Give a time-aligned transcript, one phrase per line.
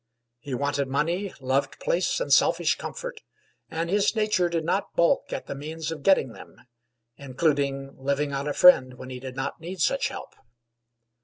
[0.39, 3.21] He wanted money, loved place and selfish comfort,
[3.69, 6.55] and his nature did not balk at the means of getting them,
[7.17, 10.33] including living on a friend when he did not need such help.